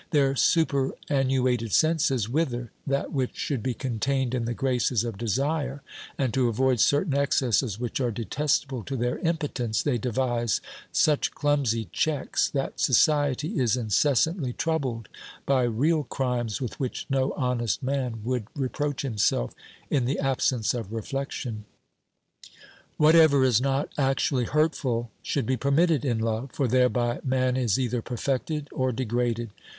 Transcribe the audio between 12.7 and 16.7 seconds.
society is incessantly troubled by real crimes